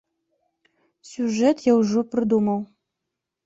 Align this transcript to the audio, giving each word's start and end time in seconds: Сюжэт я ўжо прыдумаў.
Сюжэт 1.11 1.57
я 1.71 1.77
ўжо 1.81 2.07
прыдумаў. 2.15 2.59